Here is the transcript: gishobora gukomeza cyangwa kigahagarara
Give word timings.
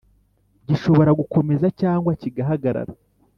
gishobora 0.67 1.11
gukomeza 1.19 1.67
cyangwa 1.81 2.11
kigahagarara 2.21 2.93